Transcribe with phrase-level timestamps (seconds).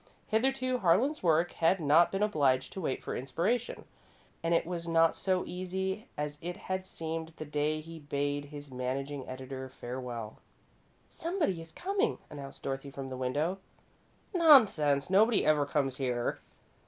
[0.29, 3.85] Hitherto Harlan's work had not been obliged to wait for inspiration,
[4.41, 8.71] and it was not so easy as it had seemed the day he bade his
[8.71, 10.37] managing editor farewell.
[11.07, 13.59] "Somebody is coming," announced Dorothy, from the window.
[14.33, 15.11] "Nonsense!
[15.11, 16.39] Nobody ever comes here."